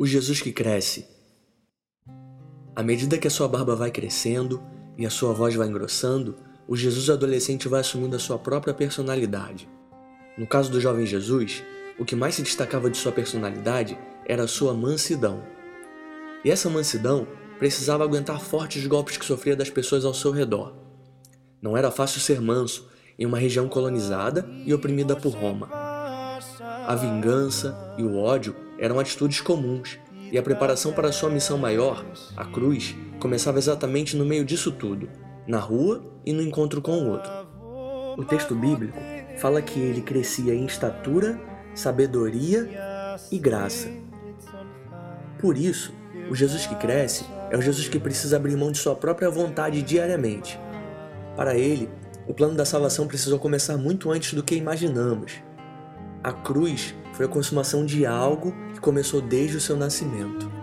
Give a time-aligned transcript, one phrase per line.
[0.00, 1.08] O Jesus que cresce.
[2.76, 4.62] À medida que a sua barba vai crescendo
[4.96, 6.36] e a sua voz vai engrossando,
[6.68, 9.68] o Jesus adolescente vai assumindo a sua própria personalidade.
[10.38, 11.64] No caso do jovem Jesus,
[11.98, 15.42] o que mais se destacava de sua personalidade era a sua mansidão.
[16.44, 17.26] E essa mansidão
[17.58, 20.76] precisava aguentar fortes golpes que sofria das pessoas ao seu redor.
[21.60, 22.88] Não era fácil ser manso
[23.18, 25.68] em uma região colonizada e oprimida por Roma.
[26.88, 29.98] A vingança e o ódio eram atitudes comuns,
[30.32, 32.02] e a preparação para sua missão maior,
[32.34, 35.06] a cruz, começava exatamente no meio disso tudo,
[35.46, 37.30] na rua e no encontro com o outro.
[38.16, 38.98] O texto bíblico
[39.36, 41.38] fala que ele crescia em estatura,
[41.74, 42.66] sabedoria
[43.30, 43.90] e graça.
[45.38, 45.92] Por isso,
[46.30, 49.82] o Jesus que cresce é o Jesus que precisa abrir mão de sua própria vontade
[49.82, 50.58] diariamente.
[51.36, 51.90] Para ele,
[52.26, 55.46] o plano da salvação precisou começar muito antes do que imaginamos.
[56.22, 60.57] A cruz foi a consumação de algo que começou desde o seu nascimento.